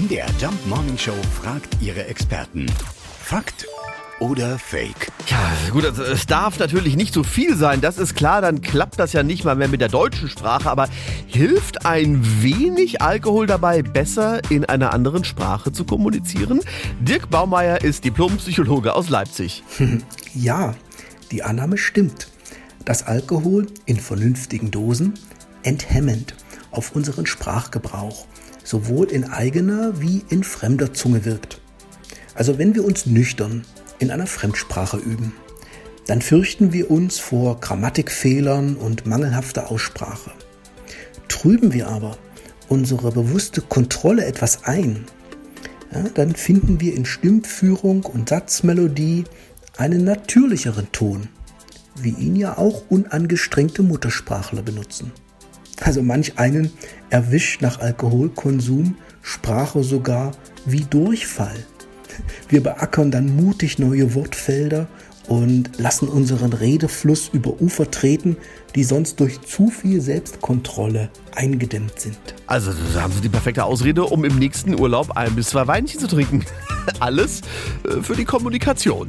MDR 0.00 0.28
Jump 0.40 0.66
Morning 0.66 0.96
Show 0.96 1.12
fragt 1.42 1.76
ihre 1.82 2.06
Experten. 2.06 2.64
Fakt 3.22 3.66
oder 4.18 4.58
Fake? 4.58 5.12
Ja, 5.26 5.50
gut, 5.72 5.84
also 5.84 6.02
es 6.02 6.24
darf 6.24 6.58
natürlich 6.58 6.96
nicht 6.96 7.12
so 7.12 7.22
viel 7.22 7.54
sein, 7.54 7.82
das 7.82 7.98
ist 7.98 8.14
klar, 8.14 8.40
dann 8.40 8.62
klappt 8.62 8.98
das 8.98 9.12
ja 9.12 9.22
nicht 9.22 9.44
mal 9.44 9.56
mehr 9.56 9.68
mit 9.68 9.82
der 9.82 9.90
deutschen 9.90 10.30
Sprache, 10.30 10.70
aber 10.70 10.88
hilft 11.26 11.84
ein 11.84 12.22
wenig 12.42 13.02
Alkohol 13.02 13.46
dabei, 13.46 13.82
besser 13.82 14.40
in 14.48 14.64
einer 14.64 14.94
anderen 14.94 15.24
Sprache 15.24 15.70
zu 15.70 15.84
kommunizieren? 15.84 16.60
Dirk 17.00 17.28
Baumeier 17.28 17.82
ist 17.82 18.04
Diplompsychologe 18.04 18.94
aus 18.94 19.10
Leipzig. 19.10 19.62
Ja, 20.32 20.76
die 21.30 21.42
Annahme 21.42 21.76
stimmt, 21.76 22.28
dass 22.84 23.02
Alkohol 23.02 23.66
in 23.84 23.98
vernünftigen 23.98 24.70
Dosen 24.70 25.14
enthemmend 25.62 26.34
auf 26.70 26.94
unseren 26.94 27.26
Sprachgebrauch 27.26 28.26
sowohl 28.64 29.10
in 29.10 29.24
eigener 29.24 30.00
wie 30.00 30.24
in 30.28 30.44
fremder 30.44 30.92
Zunge 30.92 31.24
wirkt. 31.24 31.60
Also 32.34 32.58
wenn 32.58 32.74
wir 32.74 32.84
uns 32.84 33.06
nüchtern 33.06 33.64
in 33.98 34.10
einer 34.10 34.26
Fremdsprache 34.26 34.96
üben, 34.96 35.32
dann 36.06 36.22
fürchten 36.22 36.72
wir 36.72 36.90
uns 36.90 37.18
vor 37.18 37.60
Grammatikfehlern 37.60 38.76
und 38.76 39.06
mangelhafter 39.06 39.70
Aussprache. 39.70 40.32
Trüben 41.28 41.72
wir 41.72 41.88
aber 41.88 42.18
unsere 42.68 43.12
bewusste 43.12 43.60
Kontrolle 43.60 44.24
etwas 44.24 44.64
ein, 44.64 45.06
ja, 45.92 46.04
dann 46.14 46.34
finden 46.34 46.80
wir 46.80 46.94
in 46.94 47.04
Stimmführung 47.04 48.04
und 48.04 48.28
Satzmelodie 48.28 49.24
einen 49.76 50.04
natürlicheren 50.04 50.90
Ton, 50.92 51.28
wie 51.96 52.10
ihn 52.10 52.36
ja 52.36 52.58
auch 52.58 52.84
unangestrengte 52.88 53.82
Muttersprachler 53.82 54.62
benutzen. 54.62 55.12
Also 55.80 56.02
manch 56.02 56.38
einen 56.38 56.70
erwischt 57.08 57.62
nach 57.62 57.80
Alkoholkonsum 57.80 58.96
Sprache 59.22 59.82
sogar 59.82 60.32
wie 60.66 60.82
Durchfall. 60.82 61.56
Wir 62.48 62.62
beackern 62.62 63.10
dann 63.10 63.34
mutig 63.34 63.78
neue 63.78 64.14
Wortfelder 64.14 64.88
und 65.28 65.78
lassen 65.78 66.08
unseren 66.08 66.52
Redefluss 66.52 67.30
über 67.32 67.60
Ufer 67.60 67.90
treten, 67.90 68.36
die 68.74 68.84
sonst 68.84 69.20
durch 69.20 69.40
zu 69.42 69.70
viel 69.70 70.00
Selbstkontrolle 70.00 71.08
eingedämmt 71.34 72.00
sind. 72.00 72.18
Also 72.46 72.72
da 72.94 73.02
haben 73.02 73.12
Sie 73.12 73.20
die 73.20 73.28
perfekte 73.28 73.64
Ausrede, 73.64 74.04
um 74.04 74.24
im 74.24 74.38
nächsten 74.38 74.78
Urlaub 74.78 75.16
ein 75.16 75.34
bis 75.36 75.48
zwei 75.48 75.66
Weinchen 75.66 76.00
zu 76.00 76.08
trinken. 76.08 76.44
Alles 77.00 77.42
äh, 77.84 78.02
für 78.02 78.16
die 78.16 78.24
Kommunikation. 78.24 79.08